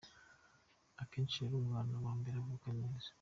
Akenshi 1.01 1.37
rero 1.43 1.55
umwana 1.63 1.93
wa 2.05 2.13
mbere 2.19 2.35
avuka 2.43 2.67
neza. 2.81 3.09